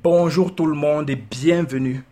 Bonjour 0.00 0.54
tout 0.54 0.64
le 0.64 0.74
monde 0.74 1.10
et 1.10 1.16
bienvenue 1.16 2.02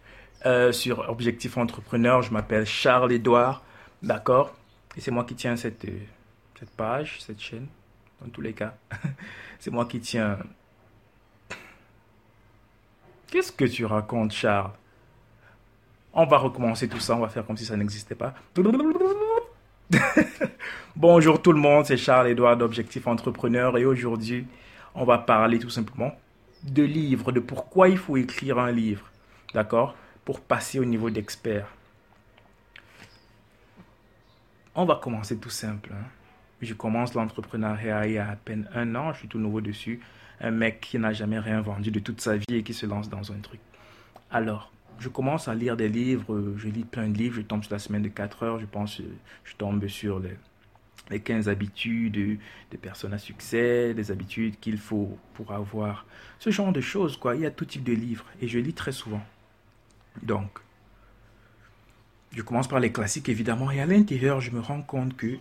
euh, 0.44 0.70
sur 0.70 1.08
Objectif 1.08 1.56
Entrepreneur. 1.56 2.20
Je 2.20 2.30
m'appelle 2.30 2.66
Charles 2.66 3.10
Edouard, 3.10 3.62
d'accord? 4.02 4.54
Et 4.98 5.00
c'est 5.00 5.10
moi 5.10 5.24
qui 5.24 5.34
tiens 5.34 5.56
cette, 5.56 5.86
euh, 5.86 5.98
cette 6.58 6.68
page, 6.72 7.16
cette 7.20 7.40
chaîne, 7.40 7.68
dans 8.20 8.28
tous 8.28 8.42
les 8.42 8.52
cas. 8.52 8.74
c'est 9.58 9.70
moi 9.70 9.86
qui 9.86 9.98
tiens... 9.98 10.36
Qu'est-ce 13.28 13.50
que 13.50 13.64
tu 13.64 13.86
racontes, 13.86 14.32
Charles? 14.32 14.72
On 16.12 16.26
va 16.26 16.36
recommencer 16.36 16.86
tout 16.86 17.00
ça, 17.00 17.16
on 17.16 17.20
va 17.20 17.30
faire 17.30 17.46
comme 17.46 17.56
si 17.56 17.64
ça 17.64 17.78
n'existait 17.78 18.14
pas. 18.14 18.34
Bonjour 20.96 21.40
tout 21.40 21.52
le 21.52 21.60
monde, 21.60 21.86
c'est 21.86 21.96
Charles 21.96 22.28
Edouard 22.28 22.58
d'Objectif 22.58 23.06
Entrepreneur 23.06 23.78
et 23.78 23.86
aujourd'hui, 23.86 24.46
on 24.94 25.04
va 25.06 25.16
parler 25.16 25.58
tout 25.58 25.70
simplement 25.70 26.14
de 26.64 26.82
livres, 26.82 27.32
de 27.32 27.40
pourquoi 27.40 27.88
il 27.88 27.98
faut 27.98 28.16
écrire 28.16 28.58
un 28.58 28.72
livre, 28.72 29.10
d'accord 29.54 29.96
Pour 30.24 30.40
passer 30.40 30.78
au 30.78 30.84
niveau 30.84 31.10
d'expert. 31.10 31.66
On 34.74 34.84
va 34.84 34.96
commencer 34.96 35.38
tout 35.38 35.50
simple. 35.50 35.92
Hein. 35.92 36.04
Je 36.60 36.74
commence 36.74 37.14
l'entrepreneuriat 37.14 38.06
il 38.06 38.12
y 38.12 38.18
a 38.18 38.30
à 38.30 38.36
peine 38.36 38.68
un 38.74 38.94
an, 38.94 39.12
je 39.12 39.20
suis 39.20 39.28
tout 39.28 39.38
nouveau 39.38 39.60
dessus. 39.60 40.00
Un 40.40 40.50
mec 40.50 40.80
qui 40.80 40.98
n'a 40.98 41.12
jamais 41.12 41.38
rien 41.38 41.60
vendu 41.60 41.90
de 41.90 41.98
toute 41.98 42.20
sa 42.20 42.36
vie 42.36 42.46
et 42.50 42.62
qui 42.62 42.72
se 42.72 42.86
lance 42.86 43.08
dans 43.10 43.32
un 43.32 43.38
truc. 43.40 43.60
Alors, 44.30 44.72
je 44.98 45.08
commence 45.08 45.48
à 45.48 45.54
lire 45.54 45.76
des 45.76 45.88
livres, 45.88 46.54
je 46.56 46.68
lis 46.68 46.84
plein 46.84 47.08
de 47.08 47.16
livres, 47.16 47.36
je 47.36 47.40
tombe 47.40 47.64
sur 47.64 47.72
la 47.72 47.78
semaine 47.78 48.02
de 48.02 48.08
4 48.08 48.42
heures, 48.42 48.58
je 48.60 48.66
pense, 48.66 49.00
je 49.44 49.56
tombe 49.56 49.86
sur 49.88 50.20
les 50.20 50.36
les 51.08 51.20
15 51.20 51.48
habitudes 51.48 52.38
des 52.70 52.78
personnes 52.78 53.12
à 53.12 53.18
succès, 53.18 53.94
des 53.94 54.10
habitudes 54.10 54.60
qu'il 54.60 54.78
faut 54.78 55.18
pour 55.34 55.52
avoir 55.52 56.06
ce 56.38 56.50
genre 56.50 56.72
de 56.72 56.80
choses, 56.80 57.16
quoi. 57.16 57.34
Il 57.34 57.42
y 57.42 57.46
a 57.46 57.50
tout 57.50 57.64
type 57.64 57.84
de 57.84 57.92
livres 57.92 58.26
et 58.40 58.48
je 58.48 58.58
lis 58.58 58.74
très 58.74 58.92
souvent. 58.92 59.22
Donc, 60.22 60.58
je 62.32 62.42
commence 62.42 62.68
par 62.68 62.78
les 62.78 62.92
classiques 62.92 63.28
évidemment 63.28 63.70
et 63.70 63.80
à 63.80 63.86
l'intérieur, 63.86 64.40
je 64.40 64.50
me 64.50 64.60
rends 64.60 64.82
compte 64.82 65.16
que, 65.16 65.38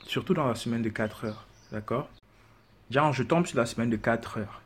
surtout 0.00 0.34
dans 0.34 0.46
la 0.46 0.54
semaine 0.54 0.82
de 0.82 0.90
4 0.90 1.24
heures, 1.24 1.46
d'accord? 1.72 2.10
Genre, 2.90 3.12
je 3.12 3.22
tombe 3.22 3.46
sur 3.46 3.58
la 3.58 3.66
semaine 3.66 3.90
de 3.90 3.96
4 3.96 4.38
heures, 4.38 4.60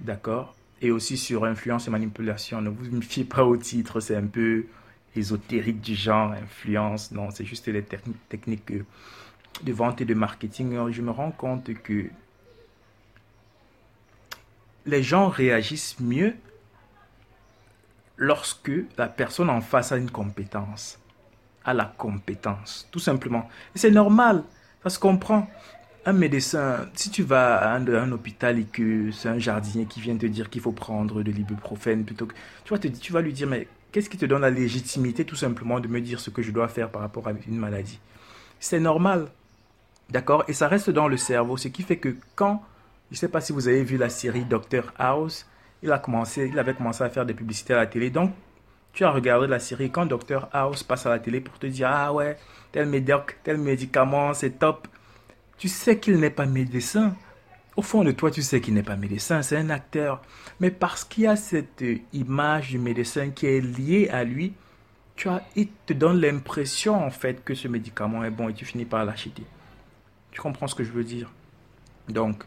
d'accord? 0.00 0.54
Et 0.80 0.90
aussi 0.90 1.16
sur 1.16 1.44
influence 1.44 1.88
et 1.88 1.90
manipulation. 1.90 2.60
Ne 2.60 2.70
vous 2.70 3.02
fiez 3.02 3.24
pas 3.24 3.44
au 3.44 3.56
titre, 3.56 4.00
c'est 4.00 4.16
un 4.16 4.26
peu 4.26 4.66
ésotérique 5.16 5.80
du 5.80 5.94
genre, 5.94 6.32
influence. 6.32 7.10
Non, 7.10 7.30
c'est 7.30 7.44
juste 7.44 7.66
les 7.68 7.82
techniques 7.82 8.64
de 9.62 9.72
vente 9.72 10.00
et 10.00 10.04
de 10.04 10.14
marketing, 10.14 10.90
je 10.90 11.02
me 11.02 11.10
rends 11.10 11.30
compte 11.30 11.72
que 11.82 12.06
les 14.86 15.02
gens 15.02 15.28
réagissent 15.28 16.00
mieux 16.00 16.34
lorsque 18.16 18.72
la 18.96 19.06
personne 19.06 19.50
en 19.50 19.60
face 19.60 19.92
a 19.92 19.96
une 19.96 20.10
compétence, 20.10 20.98
a 21.64 21.74
la 21.74 21.84
compétence, 21.84 22.88
tout 22.90 22.98
simplement. 22.98 23.48
C'est 23.74 23.90
normal, 23.90 24.44
ça 24.82 24.90
se 24.90 24.98
comprend. 24.98 25.48
Un 26.06 26.12
médecin, 26.12 26.88
si 26.94 27.10
tu 27.10 27.22
vas 27.22 27.56
à 27.56 27.74
un, 27.76 28.12
hôpital 28.12 28.58
et 28.58 28.64
que 28.64 29.10
c'est 29.10 29.28
un 29.28 29.38
jardinier 29.38 29.84
qui 29.84 30.00
vient 30.00 30.16
te 30.16 30.26
dire 30.26 30.48
qu'il 30.48 30.62
faut 30.62 30.72
prendre 30.72 31.22
de 31.22 31.30
l'ibuprofène 31.30 32.04
plutôt 32.04 32.26
que... 32.26 32.34
Tu 32.64 32.72
vas, 32.72 32.78
tu 32.78 33.12
vas 33.12 33.20
lui 33.20 33.32
dire, 33.32 33.46
mais 33.46 33.68
qu'est-ce 33.92 34.08
qui 34.08 34.16
te 34.16 34.24
donne 34.24 34.40
la 34.40 34.50
légitimité 34.50 35.24
tout 35.24 35.36
simplement 35.36 35.80
de 35.80 35.88
me 35.88 36.00
dire 36.00 36.18
ce 36.20 36.30
que 36.30 36.40
je 36.40 36.50
dois 36.50 36.68
faire 36.68 36.90
par 36.90 37.02
rapport 37.02 37.28
à 37.28 37.32
une 37.46 37.58
maladie? 37.58 38.00
C'est 38.58 38.80
normal. 38.80 39.28
D'accord? 40.10 40.44
Et 40.48 40.52
ça 40.54 40.68
reste 40.68 40.90
dans 40.90 41.08
le 41.08 41.16
cerveau, 41.16 41.56
ce 41.56 41.68
qui 41.68 41.82
fait 41.82 41.98
que 41.98 42.16
quand, 42.34 42.62
je 43.10 43.16
ne 43.16 43.18
sais 43.18 43.28
pas 43.28 43.40
si 43.40 43.52
vous 43.52 43.68
avez 43.68 43.84
vu 43.84 43.98
la 43.98 44.08
série 44.08 44.44
Doctor 44.44 44.92
House, 44.98 45.46
il, 45.82 45.92
a 45.92 45.98
commencé, 45.98 46.48
il 46.50 46.58
avait 46.58 46.74
commencé 46.74 47.04
à 47.04 47.10
faire 47.10 47.26
des 47.26 47.34
publicités 47.34 47.74
à 47.74 47.78
la 47.78 47.86
télé. 47.86 48.10
Donc, 48.10 48.32
tu 48.92 49.04
as 49.04 49.10
regardé 49.10 49.46
la 49.46 49.58
série 49.58 49.90
quand 49.90 50.06
Doctor 50.06 50.48
House 50.52 50.82
passe 50.82 51.06
à 51.06 51.10
la 51.10 51.18
télé 51.18 51.40
pour 51.40 51.58
te 51.58 51.66
dire 51.66 51.88
Ah 51.92 52.12
ouais, 52.12 52.36
tel 52.72 52.88
médoc, 52.88 53.38
tel 53.44 53.58
médicament, 53.58 54.32
c'est 54.32 54.58
top. 54.58 54.88
Tu 55.58 55.68
sais 55.68 55.98
qu'il 55.98 56.18
n'est 56.18 56.30
pas 56.30 56.46
médecin. 56.46 57.14
Au 57.76 57.82
fond 57.82 58.02
de 58.02 58.10
toi, 58.10 58.30
tu 58.30 58.42
sais 58.42 58.60
qu'il 58.60 58.74
n'est 58.74 58.82
pas 58.82 58.96
médecin, 58.96 59.42
c'est 59.42 59.56
un 59.56 59.70
acteur. 59.70 60.22
Mais 60.58 60.70
parce 60.70 61.04
qu'il 61.04 61.24
y 61.24 61.26
a 61.26 61.36
cette 61.36 61.84
image 62.12 62.70
du 62.70 62.78
médecin 62.78 63.30
qui 63.30 63.46
est 63.46 63.60
liée 63.60 64.08
à 64.10 64.24
lui, 64.24 64.54
tu 65.14 65.28
as, 65.28 65.42
il 65.54 65.68
te 65.86 65.92
donne 65.92 66.20
l'impression 66.20 66.94
en 66.94 67.10
fait 67.10 67.44
que 67.44 67.54
ce 67.54 67.68
médicament 67.68 68.24
est 68.24 68.30
bon 68.30 68.48
et 68.48 68.54
tu 68.54 68.64
finis 68.64 68.84
par 68.84 69.04
l'acheter. 69.04 69.44
Tu 70.38 70.42
comprends 70.42 70.68
ce 70.68 70.76
que 70.76 70.84
je 70.84 70.92
veux 70.92 71.02
dire. 71.02 71.32
Donc, 72.08 72.44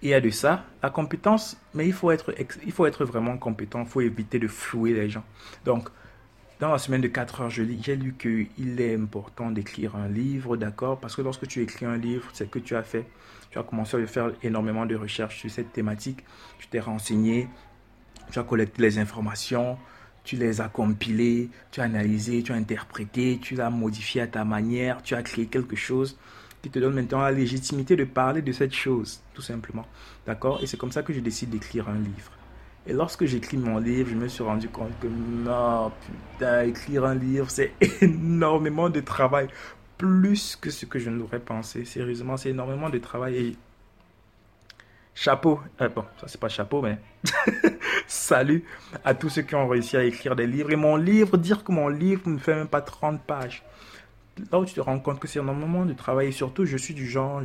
il 0.00 0.08
y 0.08 0.14
a 0.14 0.20
de 0.22 0.30
ça, 0.30 0.64
la 0.82 0.88
compétence, 0.88 1.58
mais 1.74 1.86
il 1.86 1.92
faut 1.92 2.10
être, 2.10 2.34
il 2.64 2.72
faut 2.72 2.86
être 2.86 3.04
vraiment 3.04 3.36
compétent, 3.36 3.82
il 3.82 3.86
faut 3.86 4.00
éviter 4.00 4.38
de 4.38 4.48
flouer 4.48 4.94
les 4.94 5.10
gens. 5.10 5.22
Donc, 5.66 5.90
dans 6.58 6.72
la 6.72 6.78
semaine 6.78 7.02
de 7.02 7.08
4 7.08 7.42
heures, 7.42 7.50
j'ai 7.50 7.66
lu 7.66 8.14
qu'il 8.18 8.80
est 8.80 8.94
important 8.94 9.50
d'écrire 9.50 9.94
un 9.94 10.08
livre, 10.08 10.56
d'accord? 10.56 11.00
Parce 11.00 11.14
que 11.14 11.20
lorsque 11.20 11.46
tu 11.46 11.60
écris 11.60 11.84
un 11.84 11.98
livre, 11.98 12.30
c'est 12.32 12.50
que 12.50 12.58
tu 12.58 12.74
as 12.74 12.82
fait, 12.82 13.06
tu 13.50 13.58
as 13.58 13.62
commencé 13.62 14.02
à 14.02 14.06
faire 14.06 14.32
énormément 14.42 14.86
de 14.86 14.96
recherches 14.96 15.38
sur 15.38 15.50
cette 15.50 15.70
thématique, 15.70 16.24
tu 16.58 16.66
t'es 16.68 16.80
renseigné, 16.80 17.46
tu 18.30 18.38
as 18.38 18.42
collecté 18.42 18.80
les 18.80 18.98
informations, 18.98 19.76
tu 20.24 20.36
les 20.36 20.62
as 20.62 20.70
compilées, 20.70 21.50
tu 21.72 21.82
as 21.82 21.84
analysé, 21.84 22.42
tu 22.42 22.52
as 22.52 22.54
interprété, 22.54 23.38
tu 23.38 23.54
l'as 23.54 23.68
modifié 23.68 24.22
à 24.22 24.26
ta 24.26 24.46
manière, 24.46 25.02
tu 25.02 25.14
as 25.14 25.22
créé 25.22 25.44
quelque 25.44 25.76
chose 25.76 26.16
qui 26.62 26.70
te 26.70 26.78
donne 26.78 26.94
maintenant 26.94 27.20
la 27.20 27.32
légitimité 27.32 27.96
de 27.96 28.04
parler 28.04 28.40
de 28.40 28.52
cette 28.52 28.72
chose, 28.72 29.20
tout 29.34 29.42
simplement. 29.42 29.86
D'accord? 30.26 30.62
Et 30.62 30.66
c'est 30.66 30.76
comme 30.76 30.92
ça 30.92 31.02
que 31.02 31.12
je 31.12 31.20
décide 31.20 31.50
d'écrire 31.50 31.88
un 31.88 31.98
livre. 31.98 32.32
Et 32.86 32.92
lorsque 32.92 33.24
j'écris 33.26 33.56
mon 33.56 33.78
livre, 33.78 34.10
je 34.10 34.14
me 34.14 34.28
suis 34.28 34.42
rendu 34.42 34.68
compte 34.68 34.92
que 35.00 35.06
non, 35.06 35.92
putain, 36.32 36.62
écrire 36.62 37.04
un 37.04 37.14
livre, 37.14 37.50
c'est 37.50 37.72
énormément 38.00 38.90
de 38.90 39.00
travail. 39.00 39.48
Plus 39.98 40.56
que 40.56 40.70
ce 40.70 40.86
que 40.86 40.98
je 40.98 41.10
n'aurais 41.10 41.38
pensé. 41.38 41.84
Sérieusement, 41.84 42.36
c'est 42.36 42.50
énormément 42.50 42.90
de 42.90 42.98
travail. 42.98 43.36
Et 43.36 43.56
chapeau. 45.14 45.60
Euh, 45.80 45.88
bon, 45.88 46.04
ça 46.20 46.26
c'est 46.26 46.40
pas 46.40 46.48
chapeau, 46.48 46.82
mais 46.82 46.98
salut 48.06 48.64
à 49.04 49.14
tous 49.14 49.28
ceux 49.28 49.42
qui 49.42 49.54
ont 49.54 49.68
réussi 49.68 49.96
à 49.96 50.04
écrire 50.04 50.34
des 50.34 50.46
livres. 50.46 50.70
Et 50.70 50.76
mon 50.76 50.96
livre, 50.96 51.36
dire 51.36 51.62
que 51.62 51.72
mon 51.72 51.88
livre 51.88 52.28
ne 52.28 52.38
fait 52.38 52.54
même 52.54 52.68
pas 52.68 52.80
30 52.80 53.22
pages 53.22 53.62
là 54.50 54.58
où 54.58 54.64
tu 54.64 54.74
te 54.74 54.80
rends 54.80 54.98
compte 54.98 55.20
que 55.20 55.28
c'est 55.28 55.38
un 55.38 55.42
moment 55.42 55.84
de 55.84 55.92
travail. 55.92 56.32
Surtout, 56.32 56.64
je 56.64 56.76
suis 56.76 56.94
du 56.94 57.06
genre, 57.06 57.42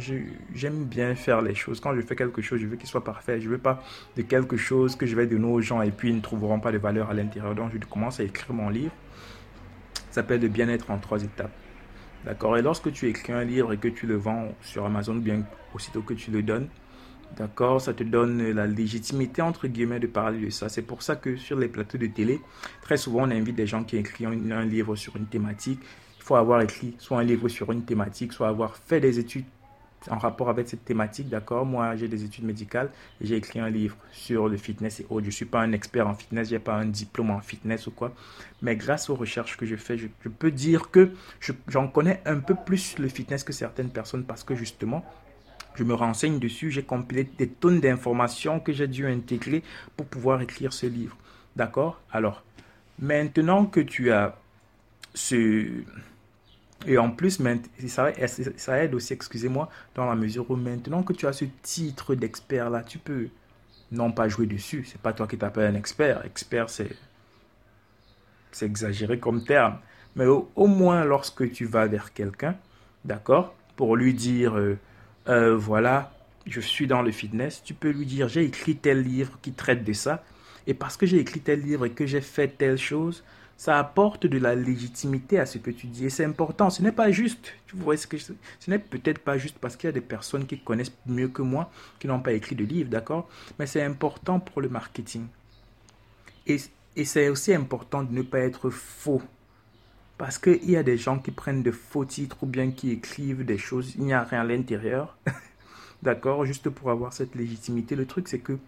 j'aime 0.54 0.86
bien 0.86 1.16
faire 1.16 1.42
les 1.42 1.56
choses. 1.56 1.80
Quand 1.80 1.96
je 1.96 2.02
fais 2.02 2.16
quelque 2.16 2.42
chose, 2.42 2.60
je 2.60 2.68
veux 2.68 2.78
qu'il 2.78 2.88
soit 2.88 3.04
parfait. 3.04 3.42
Je 3.42 3.50
veux 3.50 3.58
pas 3.58 3.84
de 4.16 4.22
quelque 4.22 4.58
chose 4.58 4.96
que 4.96 5.06
je 5.06 5.16
vais 5.16 5.28
donner 5.28 5.48
aux 5.48 5.62
gens 5.62 5.82
et 5.82 5.92
puis 5.92 6.10
ils 6.10 6.16
ne 6.16 6.22
trouveront 6.22 6.60
pas 6.60 6.72
de 6.72 6.78
valeur 6.78 7.10
à 7.10 7.14
l'intérieur. 7.14 7.56
Donc, 7.56 7.72
je 7.74 7.78
commence 7.88 8.20
à 8.20 8.24
écrire 8.24 8.54
mon 8.54 8.70
livre. 8.70 8.94
Ça 10.10 10.22
s'appelle 10.22 10.40
de 10.40 10.48
bien-être 10.48 10.90
en 10.90 10.98
trois 10.98 11.22
étapes. 11.24 11.52
D'accord 12.26 12.58
Et 12.58 12.62
lorsque 12.62 12.92
tu 12.92 13.08
écris 13.08 13.34
un 13.34 13.44
livre 13.44 13.74
et 13.74 13.78
que 13.78 13.88
tu 13.88 14.08
le 14.08 14.16
vends 14.16 14.50
sur 14.62 14.86
Amazon, 14.86 15.16
bien 15.16 15.44
aussitôt 15.74 16.02
que 16.02 16.14
tu 16.14 16.32
le 16.32 16.42
donnes, 16.42 16.68
D'accord 17.36 17.82
Ça 17.82 17.94
te 17.94 18.04
donne 18.04 18.52
la 18.52 18.66
légitimité, 18.66 19.42
entre 19.42 19.68
guillemets, 19.68 20.00
de 20.00 20.08
parler 20.08 20.40
de 20.40 20.50
ça. 20.50 20.70
C'est 20.70 20.82
pour 20.82 21.04
ça 21.04 21.18
que 21.18 21.36
sur 21.36 21.60
les 21.60 21.68
plateaux 21.68 21.98
de 21.98 22.08
télé, 22.08 22.40
très 22.82 22.96
souvent, 22.96 23.28
on 23.28 23.32
invite 23.32 23.56
des 23.56 23.68
gens 23.68 23.84
qui 23.84 23.98
écrivent 23.98 24.30
un 24.30 24.66
livre 24.66 24.96
sur 24.96 25.18
une 25.18 25.26
thématique 25.26 25.82
faut 26.28 26.36
avoir 26.36 26.62
écrit 26.62 26.94
soit 27.00 27.20
un 27.20 27.24
livre 27.24 27.48
sur 27.48 27.72
une 27.72 27.84
thématique, 27.84 28.34
soit 28.34 28.50
avoir 28.50 28.76
fait 28.76 29.00
des 29.00 29.18
études 29.18 29.46
en 30.10 30.18
rapport 30.18 30.50
avec 30.50 30.68
cette 30.68 30.84
thématique, 30.86 31.30
d'accord? 31.30 31.66
Moi, 31.66 31.96
j'ai 31.96 32.08
des 32.08 32.24
études 32.24 32.44
médicales 32.44 32.90
j'ai 33.22 33.36
écrit 33.36 33.60
un 33.60 33.70
livre 33.70 33.96
sur 34.12 34.48
le 34.48 34.58
fitness 34.58 35.00
et 35.00 35.06
autres. 35.10 35.24
Je 35.24 35.28
ne 35.28 35.32
suis 35.32 35.46
pas 35.46 35.62
un 35.62 35.72
expert 35.72 36.08
en 36.08 36.14
fitness, 36.14 36.50
je 36.50 36.56
n'ai 36.56 36.60
pas 36.60 36.76
un 36.76 36.86
diplôme 36.86 37.32
en 37.32 37.40
fitness 37.40 37.88
ou 37.88 37.92
quoi. 37.92 38.14
Mais 38.62 38.76
grâce 38.76 39.10
aux 39.10 39.16
recherches 39.16 39.58
que 39.58 39.66
je 39.66 39.76
fais, 39.76 39.98
je, 39.98 40.08
peux 40.08 40.52
dire 40.52 40.92
que 40.92 41.12
j'en 41.68 41.88
connais 41.88 42.22
un 42.26 42.40
peu 42.40 42.56
plus 42.56 42.98
le 43.00 43.08
fitness 43.08 43.44
que 43.44 43.54
certaines 43.54 43.90
personnes 43.90 44.24
parce 44.24 44.44
que 44.44 44.54
justement, 44.54 45.06
je 45.76 45.84
me 45.84 45.94
renseigne 45.94 46.40
dessus, 46.40 46.72
j'ai 46.72 46.84
compilé 46.84 47.24
des 47.24 47.48
tonnes 47.48 47.80
d'informations 47.80 48.60
que 48.60 48.74
j'ai 48.74 48.88
dû 48.88 49.08
intégrer 49.08 49.64
pour 49.96 50.06
pouvoir 50.06 50.42
écrire 50.42 50.74
ce 50.74 50.88
livre. 50.88 51.16
D'accord? 51.56 52.02
Alors, 52.12 52.44
maintenant 53.00 53.66
que 53.66 53.80
tu 53.80 54.12
as 54.12 54.38
ce 55.14 55.84
et 56.86 56.98
en 56.98 57.10
plus, 57.10 57.42
ça, 57.88 58.12
aide 58.84 58.94
aussi, 58.94 59.14
excusez-moi, 59.14 59.70
dans 59.96 60.06
la 60.06 60.16
mesure 60.16 60.50
où 60.52 60.56
maintenant 60.56 61.02
que 61.04 61.14
tu 61.14 61.26
as 61.26 61.34
ce 61.34 61.46
titre 61.64 62.14
d'expert 62.14 62.70
là, 62.70 62.84
tu 62.84 63.00
peux 63.00 63.30
non 63.92 64.12
pas 64.12 64.28
jouer 64.28 64.46
dessus. 64.46 64.86
C'est 64.86 65.02
pas 65.02 65.14
toi 65.14 65.28
qui 65.28 65.38
t'appelles 65.38 65.74
un 65.74 65.78
expert. 65.78 66.24
Expert, 66.26 66.70
c'est 66.70 66.96
c'est 68.52 68.66
exagéré 68.66 69.20
comme 69.20 69.44
terme. 69.44 69.78
Mais 70.16 70.26
au, 70.26 70.68
moins 70.68 71.04
lorsque 71.04 71.52
tu 71.52 71.66
vas 71.66 71.86
vers 71.86 72.14
quelqu'un, 72.14 72.56
d'accord, 73.06 73.54
pour 73.76 73.96
lui 73.96 74.14
dire, 74.14 74.58
euh, 74.58 74.78
euh, 75.28 75.56
voilà, 75.56 76.12
je 76.48 76.60
suis 76.60 76.88
dans 76.88 77.04
le 77.04 77.12
fitness, 77.12 77.62
tu 77.64 77.74
peux 77.74 77.92
lui 77.92 78.06
dire, 78.06 78.28
j'ai 78.28 78.44
écrit 78.44 78.76
tel 78.76 79.04
livre 79.04 79.38
qui 79.42 79.52
traite 79.52 79.84
de 79.84 79.94
ça. 79.94 80.24
Et 80.66 80.74
parce 80.74 80.98
que 80.98 81.06
j'ai 81.06 81.20
écrit 81.20 81.40
tel 81.40 81.62
livre 81.62 81.86
et 81.86 81.92
que 81.92 82.06
j'ai 82.06 82.22
fait 82.22 82.48
telle 82.48 82.78
chose, 82.78 83.24
ça 83.58 83.80
apporte 83.80 84.28
de 84.28 84.38
la 84.38 84.54
légitimité 84.54 85.40
à 85.40 85.48
ce 85.48 85.58
que 85.58 85.72
tu 85.72 85.88
dis. 85.88 86.06
Et 86.06 86.10
c'est 86.12 86.24
important. 86.24 86.70
Ce 86.70 86.84
n'est 86.84 86.92
pas 86.92 87.12
juste. 87.12 87.54
Tu 87.66 87.76
vois 87.76 87.98
ce 87.98 88.06
que 88.06 88.18
ce 88.18 88.34
n'est 88.68 88.78
peut-être 88.78 89.20
pas 89.20 89.40
juste 89.40 89.58
parce 89.58 89.76
qu'il 89.76 89.88
y 89.88 89.90
a 89.90 89.94
des 89.94 90.00
personnes 90.02 90.46
qui 90.46 90.60
connaissent 90.60 90.96
mieux 91.08 91.28
que 91.28 91.42
moi, 91.42 91.72
qui 92.00 92.08
n'ont 92.08 92.20
pas 92.20 92.34
écrit 92.34 92.56
de 92.56 92.64
livre, 92.64 92.90
d'accord? 92.90 93.28
Mais 93.58 93.66
c'est 93.66 93.82
important 93.82 94.40
pour 94.40 94.62
le 94.62 94.70
marketing. 94.70 95.26
Et, 96.46 96.58
et 96.96 97.04
c'est 97.04 97.30
aussi 97.30 97.52
important 97.54 98.04
de 98.04 98.14
ne 98.14 98.22
pas 98.22 98.40
être 98.40 98.70
faux. 98.70 99.24
Parce 100.20 100.38
qu'il 100.38 100.70
y 100.70 100.78
a 100.78 100.84
des 100.84 100.98
gens 100.98 101.18
qui 101.18 101.32
prennent 101.32 101.64
de 101.64 101.72
faux 101.72 102.06
titres 102.06 102.38
ou 102.44 102.46
bien 102.46 102.72
qui 102.72 102.92
écrivent 102.92 103.44
des 103.44 103.58
choses, 103.58 103.96
il 103.98 104.06
n'y 104.06 104.14
a 104.14 104.24
rien 104.24 104.42
à 104.42 104.44
l'intérieur. 104.44 105.18
D'accord? 106.04 106.46
Juste 106.46 106.70
pour 106.70 106.92
avoir 106.92 107.12
cette 107.12 107.34
légitimité. 107.34 107.96
Le 107.96 108.06
truc, 108.06 108.28
c'est 108.28 108.40
que 108.40 108.60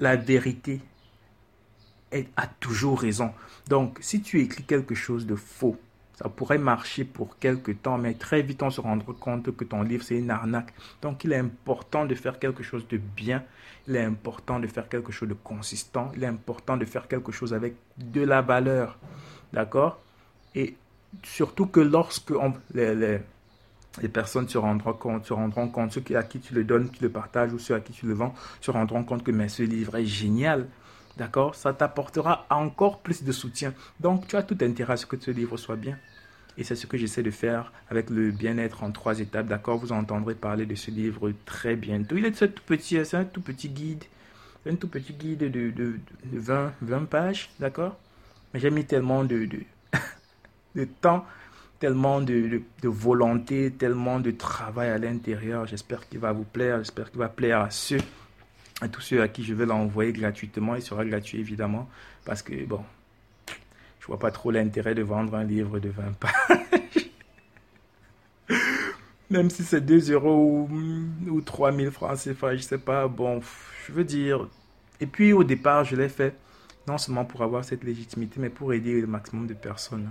la 0.00 0.16
vérité 0.16 0.80
a 2.36 2.46
toujours 2.46 3.00
raison. 3.00 3.32
Donc, 3.68 3.98
si 4.00 4.22
tu 4.22 4.40
écris 4.40 4.64
quelque 4.64 4.94
chose 4.94 5.26
de 5.26 5.34
faux, 5.34 5.78
ça 6.18 6.28
pourrait 6.28 6.58
marcher 6.58 7.04
pour 7.04 7.38
quelque 7.38 7.70
temps, 7.70 7.96
mais 7.96 8.14
très 8.14 8.42
vite 8.42 8.64
on 8.64 8.70
se 8.70 8.80
rendra 8.80 9.12
compte 9.20 9.54
que 9.54 9.62
ton 9.62 9.82
livre 9.82 10.02
c'est 10.02 10.18
une 10.18 10.30
arnaque. 10.30 10.74
Donc 11.00 11.22
il 11.22 11.32
est 11.32 11.38
important 11.38 12.06
de 12.06 12.14
faire 12.16 12.40
quelque 12.40 12.64
chose 12.64 12.88
de 12.88 12.96
bien, 12.96 13.44
il 13.86 13.94
est 13.94 14.02
important 14.02 14.58
de 14.58 14.66
faire 14.66 14.88
quelque 14.88 15.12
chose 15.12 15.28
de 15.28 15.34
consistant, 15.34 16.10
il 16.16 16.24
est 16.24 16.26
important 16.26 16.76
de 16.76 16.84
faire 16.84 17.06
quelque 17.06 17.30
chose 17.30 17.54
avec 17.54 17.76
de 17.98 18.22
la 18.22 18.42
valeur. 18.42 18.98
D'accord? 19.52 20.00
Et 20.56 20.74
surtout 21.22 21.66
que 21.66 21.78
lorsque 21.78 22.32
les, 22.74 23.20
les, 24.02 24.08
personnes 24.08 24.48
se 24.48 24.58
rendront 24.58 24.94
compte, 24.94 25.24
se 25.24 25.32
rendront 25.32 25.68
compte, 25.68 25.92
ceux 25.92 26.02
à 26.16 26.24
qui 26.24 26.40
tu 26.40 26.52
le 26.52 26.64
donnes, 26.64 26.90
tu 26.90 27.00
le 27.00 27.10
partages, 27.10 27.52
ou 27.52 27.60
ceux 27.60 27.76
à 27.76 27.80
qui 27.80 27.92
tu 27.92 28.06
le 28.06 28.14
vends, 28.14 28.34
se 28.60 28.72
rendront 28.72 29.04
compte 29.04 29.22
que 29.22 29.30
mais 29.30 29.48
ce 29.48 29.62
livre 29.62 29.96
est 29.96 30.04
génial. 30.04 30.66
D'accord? 31.18 31.56
Ça 31.56 31.72
t'apportera 31.72 32.46
encore 32.48 33.00
plus 33.00 33.24
de 33.24 33.32
soutien. 33.32 33.74
Donc, 33.98 34.28
tu 34.28 34.36
as 34.36 34.44
tout 34.44 34.56
intérêt 34.60 34.92
à 34.92 34.96
ce 34.96 35.04
que 35.04 35.16
ce 35.18 35.32
livre 35.32 35.56
soit 35.56 35.76
bien. 35.76 35.98
Et 36.56 36.64
c'est 36.64 36.76
ce 36.76 36.86
que 36.86 36.96
j'essaie 36.96 37.22
de 37.22 37.30
faire 37.30 37.72
avec 37.90 38.08
le 38.08 38.30
bien-être 38.30 38.84
en 38.84 38.92
trois 38.92 39.18
étapes. 39.18 39.48
D'accord? 39.48 39.78
Vous 39.78 39.92
entendrez 39.92 40.36
parler 40.36 40.64
de 40.64 40.76
ce 40.76 40.92
livre 40.92 41.32
très 41.44 41.74
bientôt. 41.74 42.16
Il 42.16 42.24
est 42.24 42.32
tout 42.32 42.62
petit, 42.64 43.04
c'est 43.04 43.16
un 43.16 43.24
tout 43.24 43.40
petit 43.40 43.68
guide. 43.68 44.04
un 44.64 44.76
tout 44.76 44.88
petit 44.88 45.12
guide 45.12 45.50
de, 45.50 45.70
de, 45.70 45.98
20, 46.32 46.72
20 46.82 47.04
pages. 47.06 47.50
D'accord? 47.58 47.96
Mais 48.54 48.60
j'ai 48.60 48.70
mis 48.70 48.84
tellement 48.84 49.24
de, 49.24 49.48
de, 50.74 50.84
temps, 51.00 51.26
tellement 51.80 52.20
de, 52.20 52.62
volonté, 52.84 53.72
tellement 53.72 54.20
de 54.20 54.30
travail 54.30 54.90
à 54.90 54.98
l'intérieur. 54.98 55.66
J'espère 55.66 56.08
qu'il 56.08 56.20
va 56.20 56.30
vous 56.30 56.44
plaire. 56.44 56.78
J'espère 56.78 57.10
qu'il 57.10 57.18
va 57.18 57.28
plaire 57.28 57.60
à 57.60 57.70
ceux 57.70 58.00
à 58.80 58.88
tous 58.88 59.00
ceux 59.00 59.22
à 59.22 59.28
qui 59.28 59.44
je 59.44 59.54
vais 59.54 59.66
l'envoyer 59.66 60.12
gratuitement. 60.12 60.74
Il 60.74 60.82
sera 60.82 61.04
gratuit 61.04 61.40
évidemment 61.40 61.88
parce 62.24 62.42
que 62.42 62.64
bon, 62.64 62.82
je 64.00 64.06
vois 64.06 64.18
pas 64.18 64.30
trop 64.30 64.50
l'intérêt 64.50 64.94
de 64.94 65.02
vendre 65.02 65.34
un 65.34 65.44
livre 65.44 65.78
de 65.78 65.88
20 65.88 66.12
pages. 66.18 67.10
Même 69.30 69.50
si 69.50 69.62
c'est 69.62 69.82
2 69.82 70.12
euros 70.12 70.68
ou, 70.70 71.30
ou 71.30 71.40
3000 71.40 71.90
francs 71.90 72.18
CFA, 72.18 72.56
je 72.56 72.62
sais 72.62 72.78
pas. 72.78 73.08
Bon, 73.08 73.42
je 73.86 73.92
veux 73.92 74.04
dire. 74.04 74.48
Et 75.00 75.06
puis 75.06 75.32
au 75.32 75.44
départ, 75.44 75.84
je 75.84 75.96
l'ai 75.96 76.08
fait 76.08 76.34
non 76.86 76.96
seulement 76.96 77.24
pour 77.24 77.42
avoir 77.42 77.64
cette 77.64 77.84
légitimité, 77.84 78.40
mais 78.40 78.48
pour 78.48 78.72
aider 78.72 79.00
le 79.00 79.06
maximum 79.06 79.46
de 79.46 79.54
personnes 79.54 80.08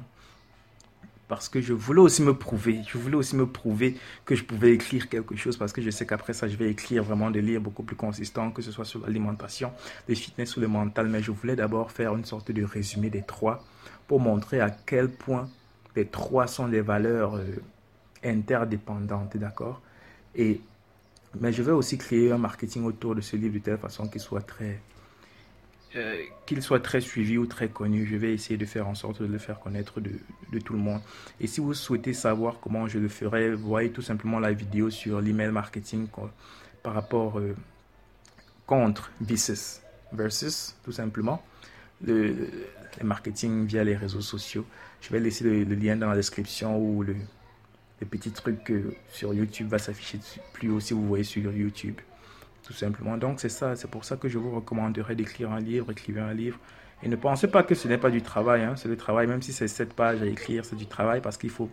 parce 1.28 1.50
que 1.50 1.60
je 1.62 1.74
voulais 1.74 2.00
aussi 2.00 2.22
me 2.22 2.34
prouver. 2.34 2.82
Je 2.88 2.98
voulais 2.98 3.16
aussi 3.16 3.36
me 3.36 3.46
prouver 3.46 3.98
que 4.26 4.36
je 4.36 4.44
pouvais 4.44 4.74
écrire 4.74 5.10
quelque 5.10 5.36
chose 5.36 5.58
parce 5.58 5.74
que 5.74 5.82
je 5.82 5.90
sais 5.90 6.06
qu'après 6.06 6.34
ça, 6.34 6.48
je 6.48 6.56
vais 6.56 6.70
écrire 6.70 7.04
vraiment 7.04 7.32
des 7.32 7.42
livres 7.42 7.64
beaucoup 7.64 7.84
plus 7.84 7.96
consistants, 7.96 8.52
que 8.52 8.62
ce 8.62 8.72
soit 8.72 8.86
sur 8.86 9.02
l'alimentation, 9.02 9.72
le 10.08 10.16
fitness 10.16 10.56
ou 10.56 10.62
le 10.62 10.68
mental. 10.68 11.08
Mais 11.10 11.22
je 11.22 11.32
voulais 11.32 11.56
d'abord 11.56 11.92
faire 11.92 12.16
une 12.16 12.26
sorte 12.26 12.52
de 12.52 12.64
résumé 12.64 13.10
des 13.10 13.24
trois 13.24 13.64
pour 14.08 14.20
montrer 14.20 14.62
à 14.62 14.70
quel 14.70 15.10
point 15.10 15.50
les 15.96 16.06
trois 16.06 16.48
sont 16.48 16.68
des 16.68 16.82
valeurs 16.82 17.36
euh, 17.36 17.46
interdépendantes, 18.24 19.36
d'accord? 19.36 19.82
Et 20.36 20.62
mais 21.40 21.52
je 21.52 21.62
vais 21.62 21.72
aussi 21.72 21.98
créer 21.98 22.32
un 22.32 22.38
marketing 22.38 22.86
autour 22.86 23.14
de 23.14 23.22
ce 23.22 23.36
livre 23.36 23.56
de 23.56 23.60
telle 23.60 23.78
façon 23.78 24.08
qu'il 24.08 24.22
soit 24.22 24.42
très 24.42 24.80
euh, 25.96 26.22
qu'il 26.46 26.62
soit 26.62 26.82
très 26.82 27.00
suivi 27.00 27.38
ou 27.38 27.46
très 27.46 27.70
connu, 27.70 28.06
je 28.06 28.18
vais 28.18 28.34
essayer 28.34 28.58
de 28.58 28.66
faire 28.66 28.88
en 28.90 28.96
sorte 28.96 29.22
de 29.22 29.28
le 29.28 29.38
faire 29.38 29.60
connaître 29.60 30.02
de, 30.02 30.60
tout 30.60 30.74
le 30.74 30.80
monde. 30.80 31.02
Et 31.40 31.48
si 31.48 31.62
vous 31.62 31.74
souhaitez 31.74 32.14
savoir 32.14 32.60
comment 32.60 32.88
je 32.88 33.00
le 33.00 33.08
ferai, 33.08 33.54
voyez 33.54 33.90
tout 33.92 34.02
simplement 34.02 34.40
la 34.40 34.52
vidéo 34.52 34.90
sur 34.90 35.22
l'email 35.22 35.52
marketing 35.52 36.08
par 36.84 36.94
rapport 36.94 37.40
euh, 37.40 37.56
contre 38.66 39.12
versus, 39.22 39.80
versus 40.12 40.76
tout 40.84 40.92
simplement 40.92 41.42
le, 42.04 42.36
marketing 43.02 43.66
via 43.66 43.84
les 43.84 43.96
réseaux 43.96 44.22
sociaux. 44.22 44.66
Je 45.00 45.10
vais 45.10 45.22
laisser 45.22 45.46
le, 45.46 45.64
lien 45.76 45.96
dans 45.96 46.10
la 46.10 46.16
description 46.16 46.78
ou 46.78 47.02
le, 47.02 47.16
le 48.02 48.08
petit 48.08 48.32
truc 48.32 48.74
sur 49.10 49.34
YouTube 49.34 49.70
va 49.70 49.80
s'afficher 49.80 50.20
plus 50.52 50.70
haut 50.70 50.82
si 50.82 50.94
vous 50.94 51.08
voyez 51.08 51.24
sur 51.24 51.52
YouTube 51.52 51.96
tout 52.68 52.74
simplement. 52.74 53.16
Donc 53.16 53.40
c'est 53.40 53.50
ça, 53.50 53.78
c'est 53.78 53.90
pour 53.90 54.04
ça 54.04 54.18
que 54.18 54.28
je 54.28 54.38
vous 54.38 54.52
recommanderais 54.52 55.16
d'écrire 55.16 55.54
un 55.54 55.62
livre, 55.62 55.90
écrivez 55.92 56.20
un 56.20 56.34
livre. 56.34 56.60
Et 57.02 57.08
ne 57.08 57.16
pensez 57.16 57.48
pas 57.48 57.64
que 57.64 57.76
ce 57.76 57.88
n'est 57.88 57.98
pas 57.98 58.10
du 58.10 58.22
travail, 58.22 58.64
hein. 58.64 58.76
c'est 58.76 58.90
le 58.90 58.98
travail, 58.98 59.26
même 59.26 59.42
si 59.42 59.54
c'est 59.54 59.70
sept 59.70 59.94
pages 59.94 60.22
à 60.22 60.26
écrire, 60.26 60.66
c'est 60.66 60.76
du 60.76 60.86
travail 60.86 61.22
parce 61.22 61.38
qu'il 61.38 61.50
faut 61.50 61.70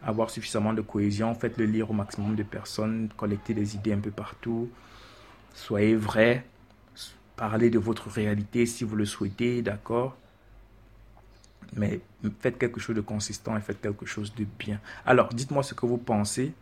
avoir 0.00 0.30
suffisamment 0.30 0.74
de 0.74 0.80
cohésion, 0.80 1.34
faites-le 1.34 1.64
lire 1.64 1.90
au 1.90 1.94
maximum 1.94 2.36
de 2.36 2.44
personnes, 2.44 3.08
collectez 3.16 3.52
des 3.52 3.74
idées 3.74 3.94
un 3.94 3.98
peu 3.98 4.10
partout, 4.12 4.70
soyez 5.54 5.96
vrai, 5.96 6.44
parlez 7.34 7.70
de 7.70 7.78
votre 7.80 8.08
réalité 8.08 8.66
si 8.66 8.84
vous 8.84 8.94
le 8.94 9.06
souhaitez, 9.06 9.62
d'accord 9.62 10.16
mais 11.74 12.00
faites 12.40 12.58
quelque 12.58 12.80
chose 12.80 12.94
de 12.94 13.00
consistant 13.00 13.56
et 13.56 13.60
faites 13.60 13.80
quelque 13.80 14.04
chose 14.04 14.34
de 14.34 14.46
bien. 14.58 14.78
Alors, 15.06 15.30
dites-moi 15.30 15.62
ce 15.62 15.72
que 15.72 15.86
vous 15.86 15.96
pensez, 15.96 16.52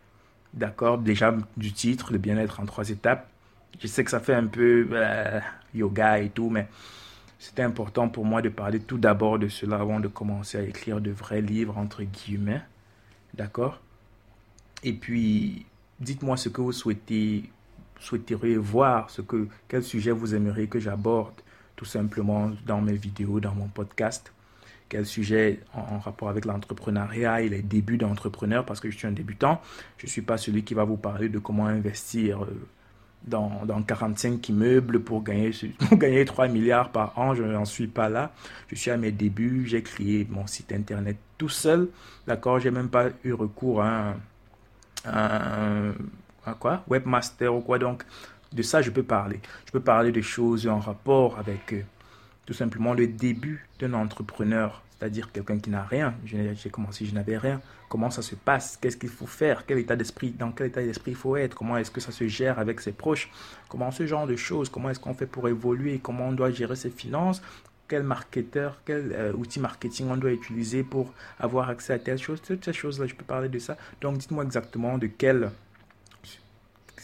d'accord, 0.55 0.99
déjà 0.99 1.35
du 1.57 1.73
titre, 1.73 2.13
le 2.13 2.19
bien-être 2.19 2.61
en 2.61 2.67
trois 2.67 2.89
étapes. 2.91 3.30
Je 3.79 3.87
sais 3.87 4.05
que 4.05 4.11
ça 4.11 4.21
fait 4.21 4.35
un 4.35 4.47
peu 4.47 4.89
euh, 4.93 5.41
yoga 5.75 6.19
et 6.19 6.31
tout, 6.31 6.51
mais 6.51 6.69
c'était 7.39 7.63
important 7.63 8.09
pour 8.09 8.25
moi 8.25 8.43
de 8.43 8.51
parler 8.51 8.81
tout 8.81 8.99
d'abord 8.99 9.39
de 9.39 9.49
cela 9.49 9.77
avant 9.77 10.01
de 10.01 10.09
commencer 10.09 10.59
à 10.59 10.63
écrire 10.63 11.01
de 11.01 11.11
vrais 11.11 11.41
livres, 11.41 11.79
entre 11.79 12.03
guillemets. 12.03 12.61
D'accord? 13.35 13.81
Et 14.83 14.93
puis, 14.93 15.65
dites-moi 16.01 16.37
ce 16.37 16.49
que 16.49 16.61
vous 16.61 16.73
souhaitez, 16.73 17.51
souhaiteriez 17.99 18.57
voir, 18.57 19.11
ce 19.11 19.23
que, 19.23 19.49
quel 19.69 19.83
sujet 19.83 20.11
vous 20.11 20.35
aimeriez 20.35 20.67
que 20.67 20.81
j'aborde, 20.81 21.35
tout 21.77 21.85
simplement 21.85 22.51
dans 22.67 22.83
mes 22.83 22.97
vidéos, 22.97 23.41
dans 23.41 23.55
mon 23.55 23.69
podcast. 23.69 24.33
Quel 24.91 25.07
sujet 25.07 25.61
en, 25.73 25.99
rapport 25.99 26.29
avec 26.29 26.45
l'entrepreneuriat 26.45 27.43
et 27.43 27.49
les 27.49 27.63
débuts 27.63 27.97
d'entrepreneur, 27.97 28.67
parce 28.67 28.81
que 28.81 28.91
je 28.91 28.99
suis 28.99 29.07
un 29.07 29.13
débutant. 29.13 29.63
Je 29.99 30.07
ne 30.07 30.11
suis 30.11 30.23
pas 30.23 30.37
celui 30.37 30.65
qui 30.65 30.75
va 30.75 30.85
vous 30.85 30.97
parler 30.97 31.29
de 31.29 31.39
comment 31.39 31.67
investir. 31.67 32.45
Dans, 33.27 33.67
dans 33.67 33.83
45 33.83 34.49
immeubles 34.49 35.01
pour 35.01 35.23
gagner, 35.23 35.51
pour 35.89 35.99
gagner 35.99 36.25
3 36.25 36.49
milliards 36.49 36.91
par 36.91 37.19
an. 37.19 37.35
Je 37.35 37.43
n'en 37.43 37.67
suis 37.67 37.87
pas 37.87 38.09
là. 38.09 38.33
Je 38.69 38.77
suis 38.77 38.91
à 38.91 38.97
mes 38.97 39.13
débuts. 39.13 39.67
J'ai 39.67 39.83
créé 39.83 40.27
mon 40.31 40.47
site 40.47 40.73
internet 40.73 41.17
tout 41.37 41.49
seul. 41.49 41.89
D'accord 42.27 42.61
J'ai 42.61 42.71
même 42.71 42.89
pas 42.89 43.09
eu 43.25 43.33
recours 43.33 43.83
à 43.83 44.15
un, 45.07 45.93
quoi? 46.59 46.85
Webmaster 46.89 47.55
ou 47.55 47.61
quoi. 47.61 47.79
Donc, 47.79 48.05
de 48.53 48.63
ça, 48.63 48.83
je 48.83 48.91
peux 48.91 49.03
parler. 49.03 49.41
Je 49.67 49.73
peux 49.73 49.81
parler 49.81 50.13
de 50.13 50.21
choses 50.21 50.67
en 50.67 50.79
rapport 50.79 51.39
avec 51.39 51.73
euh, 51.73 51.83
tout 52.47 52.55
simplement 52.55 52.95
le 52.95 53.07
début 53.07 53.67
d'un 53.79 53.95
entrepreneur 53.95 54.83
c'est-à-dire 55.01 55.33
quelqu'un 55.33 55.59
qui 55.59 55.71
n'a 55.71 55.83
rien. 55.83 56.15
J'ai 56.27 56.71
commencé, 56.71 57.07
je 57.07 57.15
n'avais 57.15 57.39
rien. 57.39 57.63
Comment 57.89 58.11
ça 58.11 58.21
se 58.21 58.35
passe? 58.35 58.77
Qu'est-ce 58.77 58.99
qu'il 58.99 59.09
faut 59.09 59.27
faire? 59.27 59.65
Quel 59.65 59.79
état 59.79 59.97
d'esprit 59.97 60.31
Dans 60.31 60.53
quel 60.53 60.67
état 60.67 60.83
d'esprit 60.83 61.13
il 61.13 61.17
faut 61.17 61.37
être? 61.37 61.55
Comment 61.55 61.79
est-ce 61.79 61.91
que 61.91 62.03
ça 62.03 62.13
se 62.13 62.29
gère 62.29 62.59
avec 62.59 62.83
ses 62.83 62.93
proches? 62.93 63.31
Comment 63.71 63.91
ce 63.91 64.07
genre 64.07 64.27
de 64.27 64.37
choses 64.37 64.69
Comment 64.69 64.91
est-ce 64.91 65.01
qu'on 65.01 65.15
fait 65.15 65.27
pour 65.27 65.49
évoluer? 65.49 66.01
Comment 66.03 66.29
on 66.29 66.33
doit 66.33 66.51
gérer 66.51 66.77
ses 66.77 66.91
finances? 66.91 67.41
Quel 67.89 68.03
marketeur, 68.03 68.79
quel 68.85 69.13
euh, 69.13 69.33
outil 69.33 69.59
marketing 69.59 70.09
on 70.11 70.19
doit 70.19 70.33
utiliser 70.33 70.83
pour 70.85 71.15
avoir 71.39 71.71
accès 71.71 71.95
à 71.95 71.99
telle 71.99 72.19
chose? 72.19 72.43
Toutes 72.43 72.63
ces 72.63 72.75
choses-là, 72.75 73.07
je 73.07 73.15
peux 73.15 73.25
parler 73.25 73.49
de 73.49 73.59
ça. 73.59 73.79
Donc, 74.03 74.19
dites-moi 74.19 74.45
exactement 74.45 74.99
de 74.99 75.07
quel, 75.07 75.51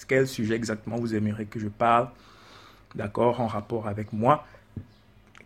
quel 0.06 0.28
sujet 0.28 0.54
exactement 0.54 0.96
vous 0.96 1.14
aimeriez 1.14 1.46
que 1.46 1.58
je 1.58 1.68
parle. 1.68 2.10
D'accord 2.94 3.40
En 3.40 3.46
rapport 3.46 3.88
avec 3.88 4.12
moi 4.12 4.46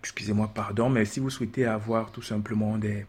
excusez-moi, 0.01 0.51
pardon, 0.55 0.89
mais 0.89 1.05
si 1.05 1.21
vous 1.21 1.31
souhaitez 1.31 1.67
avoir 1.67 2.11
tout 2.11 2.23
simplement 2.23 2.79
des, 2.79 3.07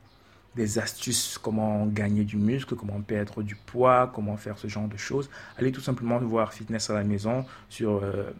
astuces, 0.77 1.37
comment 1.41 1.85
gagner 1.85 2.23
du 2.23 2.37
muscle, 2.37 2.75
comment 2.75 3.01
perdre 3.01 3.41
du 3.41 3.55
poids, 3.55 4.11
comment 4.13 4.37
faire 4.37 4.57
ce 4.57 4.67
genre 4.67 4.87
de 4.87 4.97
choses, 4.97 5.29
allez 5.57 5.71
tout 5.71 5.81
simplement 5.81 6.19
voir 6.19 6.53
Fitness 6.53 6.89
à 6.89 6.93
la 6.93 7.03
maison 7.03 7.45
sur 7.69 8.03
euh, 8.03 8.31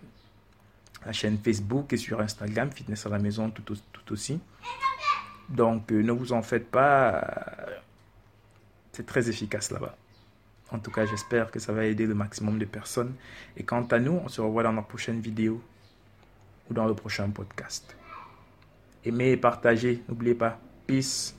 la 1.06 1.14
chaîne 1.14 1.38
Facebook 1.38 1.94
et 1.94 1.98
sur 1.98 2.20
Instagram, 2.20 2.70
Fitness 2.72 3.06
à 3.06 3.10
la 3.10 3.20
maison 3.20 3.50
tout, 3.50 3.74
aussi. 4.12 4.40
Donc 5.50 5.92
euh, 5.92 6.04
ne 6.04 6.12
vous 6.12 6.34
en 6.34 6.42
faites 6.42 6.70
pas, 6.70 7.26
c'est 8.92 9.06
très 9.06 9.30
efficace 9.30 9.72
là-bas. 9.72 9.96
En 10.72 10.80
tout 10.80 10.92
cas, 10.92 11.06
j'espère 11.06 11.52
que 11.52 11.60
ça 11.60 11.74
va 11.74 11.86
aider 11.86 12.06
le 12.06 12.14
maximum 12.14 12.58
de 12.58 12.66
personnes. 12.66 13.14
Et 13.58 13.64
quant 13.64 13.84
à 13.84 14.00
nous, 14.00 14.22
on 14.24 14.30
se 14.30 14.40
revoit 14.40 14.64
dans 14.64 14.72
la 14.72 14.82
prochaine 14.82 15.20
vidéo 15.20 15.62
ou 16.70 16.74
dans 16.74 16.86
le 16.86 16.94
prochain 16.94 17.30
podcast. 17.30 17.96
Aimez 19.04 19.32
et 19.32 19.38
partagez. 19.38 20.04
N'oubliez 20.08 20.36
pas. 20.36 20.60
Peace. 20.88 21.36